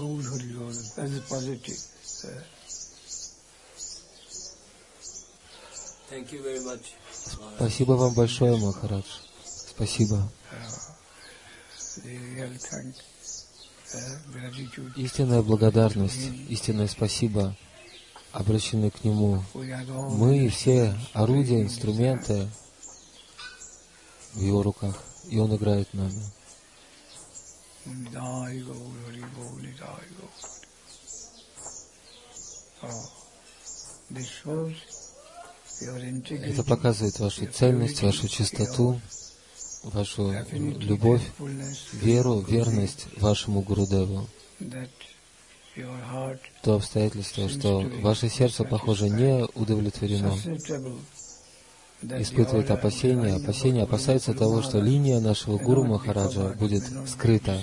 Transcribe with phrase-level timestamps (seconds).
[0.00, 1.76] Hari Gaur, as a positive.
[6.08, 6.94] Thank you very much.
[7.56, 9.04] Спасибо вам большое, Махарадж.
[9.44, 10.30] Спасибо.
[14.96, 17.54] Истинная благодарность, истинное спасибо
[18.32, 19.42] обращены к Нему.
[19.52, 22.48] Мы все орудия, инструменты
[24.32, 24.94] в Его руках,
[25.28, 26.22] и Он играет нами.
[36.30, 39.00] Это показывает вашу цельность, вашу чистоту,
[39.82, 41.22] вашу любовь,
[41.92, 44.26] веру, верность вашему Гурудеву.
[46.62, 50.36] То обстоятельство, что ваше сердце, похоже, не удовлетворено,
[52.02, 57.62] испытывает опасения, опасения, опасается того, что линия нашего Гуру Махараджа будет скрыта,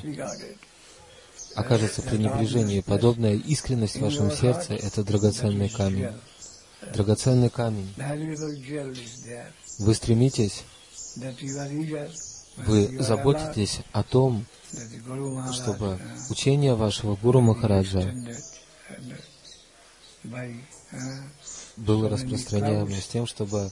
[1.56, 2.84] окажется пренебрежение.
[2.84, 6.10] Подобная искренность в вашем сердце— это драгоценный камень.
[6.94, 7.92] Драгоценный камень.
[9.80, 10.64] Вы стремитесь,
[12.58, 14.46] вы заботитесь о том,
[15.52, 18.14] чтобы учение вашего Гуру Махараджа
[20.24, 20.54] uh,
[21.78, 23.72] было распространяемо с тем, чтобы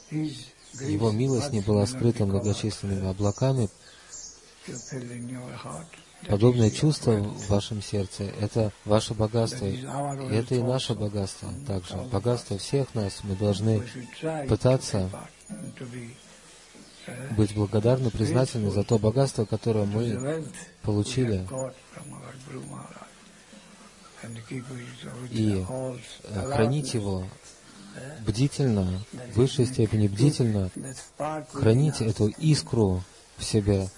[0.81, 3.69] его милость не была скрыта многочисленными облаками.
[6.27, 9.65] Подобное чувство в вашем сердце— это ваше богатство.
[9.65, 9.85] И
[10.31, 11.95] это и наше богатство также.
[12.11, 13.19] Богатство всех нас.
[13.23, 13.83] Мы должны
[14.47, 15.09] пытаться
[17.37, 20.45] быть благодарны, признательны за то богатство, которое мы
[20.81, 21.47] получили,
[25.29, 27.27] И, э, хранить его
[28.25, 29.01] бдительно,
[29.33, 30.69] в высшей степени бдительно,
[31.51, 33.03] хранить эту искру
[33.38, 33.89] в себе,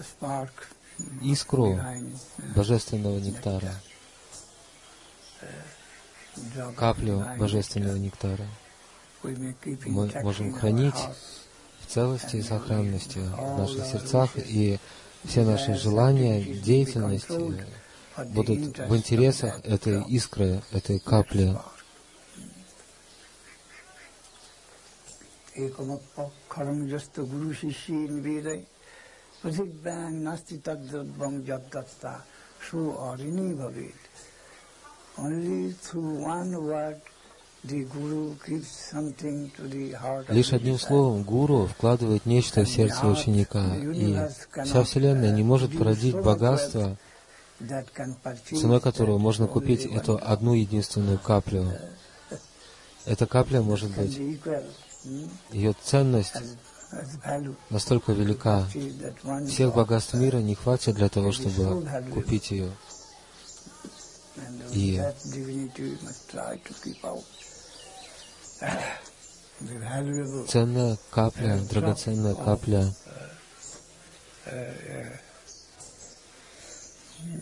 [1.21, 1.79] искру
[2.55, 3.73] божественного нектара,
[6.75, 8.45] каплю божественного нектара.
[9.23, 10.95] Мы можем хранить
[11.81, 14.79] в целости и сохранности в наших сердцах, и
[15.23, 21.57] все наши желания, деятельность э, будут в интересах этой искры, этой капли.
[30.57, 32.13] Tadvang jaddatta
[32.69, 34.01] su arini bhavet.
[35.17, 37.01] Only through one word
[37.63, 42.69] the guru gives something to the heart of Лишь одним словом гуру вкладывает нечто в
[42.69, 44.15] сердце ученика, и
[44.63, 46.97] вся Вселенная не может породить богатство,
[48.45, 51.65] ценой которого можно only купить one эту одну единственную каплю.
[53.05, 54.19] Эта капля может быть,
[55.51, 56.35] ее ценность
[57.69, 58.65] настолько велика,
[59.47, 62.71] всех богатств мира не хватит для того, чтобы купить ее.
[64.71, 65.01] И
[70.47, 72.93] ценная капля, драгоценная капля.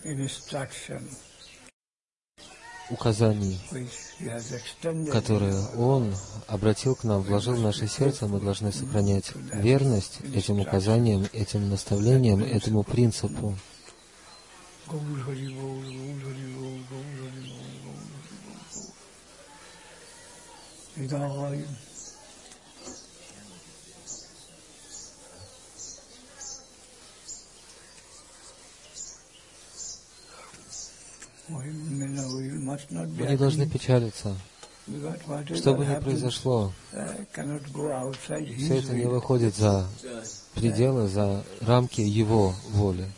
[0.03, 1.03] instruction
[2.89, 3.59] указаний,
[5.11, 6.15] которые Он
[6.47, 12.43] обратил к нам, вложил в наше сердце, мы должны сохранять верность этим указаниям, этим наставлениям,
[12.43, 13.55] этому принципу.
[14.87, 17.99] Hari Bol, Gaur Hari Bol, Gaur Hari Bol, Gaur Hari Bol,
[21.07, 21.75] Gaur Hari Bol.
[31.47, 34.35] We, you know, we must not be Мы не должны печалиться.
[35.55, 38.15] Что бы ни произошло, uh,
[38.57, 39.87] все это не выходит за
[40.53, 43.09] пределы, за рамки Его воли.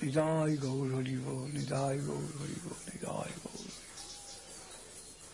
[0.00, 3.66] Nidai Gaur Hari Bol, Nidai Gaur Hari Bol, Nidai Gaur.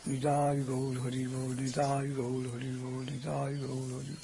[0.07, 4.17] Nidai Gaur Hari Bol, Nidai Gaur Hari Bol, Nidai Gaur Hari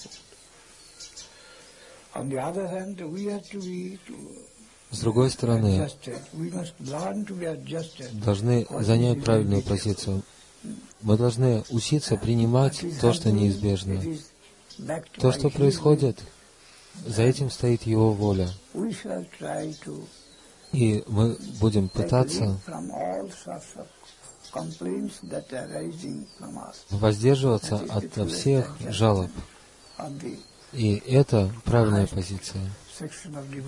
[4.91, 5.89] С другой стороны,
[8.13, 10.23] должны занять правильную позицию.
[11.03, 14.03] Мы должны учиться принимать то, что неизбежно.
[15.19, 16.21] То, что происходит,
[17.07, 18.49] за этим стоит Его воля.
[20.73, 22.61] И мы будем пытаться
[26.91, 29.31] воздерживаться от всех жалоб.
[30.73, 32.63] И это правильная позиция.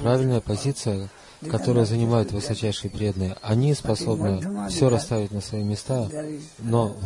[0.02, 1.08] Правильная позиция,
[1.50, 3.36] которую занимают высочайшие преданные.
[3.42, 6.08] Они способны все расставить на свои места,
[6.58, 6.96] но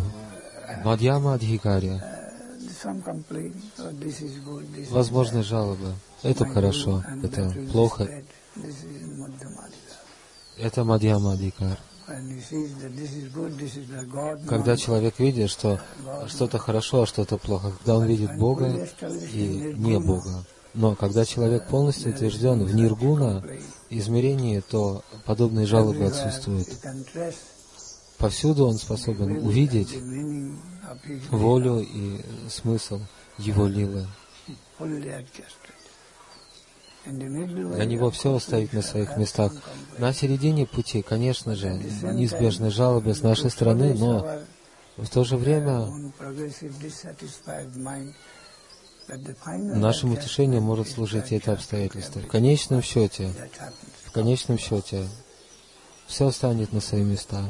[0.85, 2.03] Мадьяма is
[4.91, 5.95] Возможны жалобы.
[6.23, 8.23] Это хорошо, это плохо.
[10.59, 11.79] Это Мадьямадикар.
[11.79, 11.96] When
[14.49, 15.81] Когда человек видит, что
[16.29, 18.89] что-то хорошо, а что-то плохо, когда он видит Бога
[19.33, 20.45] и не Бога.
[20.75, 23.43] Но когда человек полностью утвержден в ниргуна
[23.91, 26.69] измерении, то подобные жалобы отсутствуют.
[28.19, 29.99] Повсюду он способен увидеть
[31.31, 33.01] волю и смысл
[33.39, 34.07] его лилы.
[37.07, 39.53] Для него все стоит на своих местах.
[39.99, 44.41] На середине пути, конечно же, неизбежны жалобы с нашей стороны, но
[44.97, 45.89] в то же время
[49.09, 52.21] adjustment утешению может служить это обстоятельство.
[52.21, 53.33] В конечном счете,
[54.05, 55.09] в конечном счете,
[56.07, 57.45] все станет на свои места.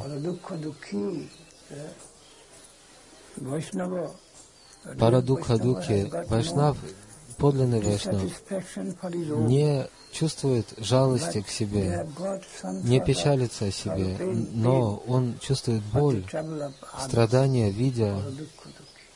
[4.98, 6.76] Парадукха Духи, Вайшнав,
[7.36, 8.22] подлинный Вайшнав,
[9.48, 12.06] не чувствует жалости к себе,
[12.82, 14.16] не печалится о себе,
[14.52, 16.24] но он чувствует боль,
[16.98, 18.16] страдания, видя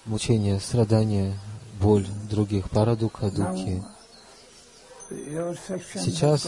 [0.04, 1.38] мучения, страдания,
[1.80, 3.82] боль других, парадукха духи.
[5.94, 6.46] Сейчас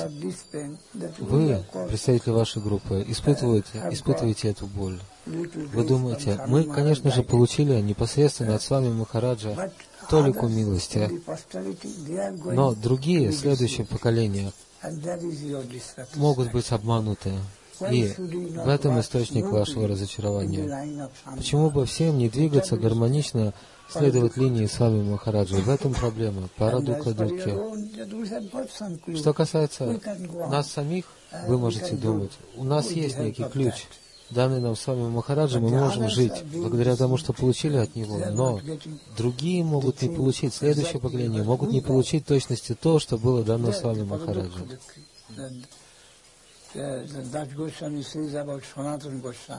[1.18, 5.00] Вы, представители вашей группы, испытываете, испытываете эту боль.
[5.26, 9.72] Вы думаете, мы, конечно же, получили непосредственно от с вами Махараджа
[10.08, 11.10] толику милости,
[12.44, 14.52] но другие, следующие поколения,
[16.14, 17.32] могут быть обмануты.
[17.90, 21.10] И в этом источник вашего разочарования.
[21.36, 23.54] Почему бы всем не двигаться гармонично,
[23.88, 25.56] следовать линии с вами Махараджа?
[25.56, 26.48] В этом проблема.
[28.78, 29.16] Some clue.
[29.16, 30.00] Что касается
[30.48, 31.06] нас самих,
[31.48, 33.86] вы можете думать, у нас есть некий ключ.
[34.32, 38.18] Данный нам с вами Махараджа, мы можем жить благодаря тому, что получили от него.
[38.30, 38.60] Но
[39.16, 43.82] другие могут не получить, следующее поколение могут не получить точности то, что было дано с
[43.82, 44.78] вами Goswami.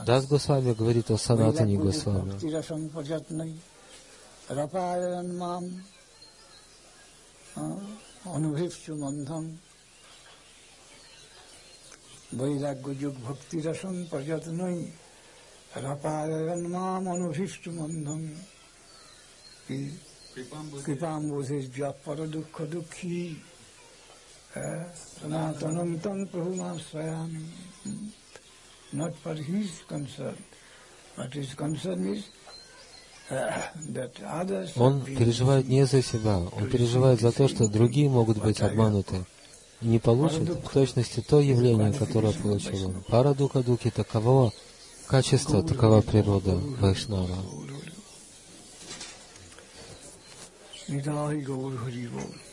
[0.06, 2.32] Дас Госвами говорит о Санатане Госвами.
[2.32, 3.54] Bhakti-rasam pajatnai
[12.40, 14.80] বৈরাগ্যযোগ ভক্তিরসং প্রযত্নই
[15.86, 18.20] রপারন্মামনভীষ্ট মন্ধং
[20.86, 21.66] কৃপাম্বুধের
[22.06, 23.22] পর দুঃখ দুঃখী
[25.16, 27.44] সনাতনম তং প্রভুমাশ্রয়ামি
[28.94, 30.38] not for his concern,
[31.18, 32.24] but his concern is
[34.76, 39.26] Он переживает не за себя, он переживает за то, что другие могут быть обмануты
[39.84, 43.04] не получат в точности то явление, которое получил он.
[43.08, 44.52] Парадуха Духи таково
[45.08, 47.38] качество, такова природа Вайшнава.
[50.90, 52.53] Nidai Gaur Hari Bol.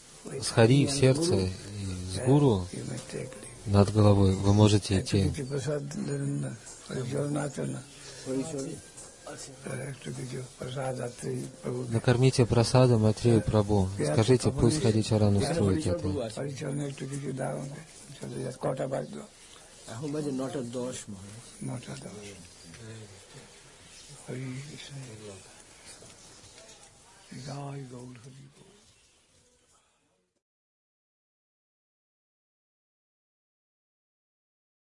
[0.41, 1.49] с Хари в сердце,
[2.13, 2.67] с Гуру
[3.65, 5.31] над головой, вы можете идти.
[11.89, 13.89] Накормите прасадом Атрею Прабу.
[14.11, 16.07] Скажите, пусть Харичаран устроит это.
[24.31, 24.95] Hari Krishna.
[27.45, 28.70] Jai Gaur Hari Bol.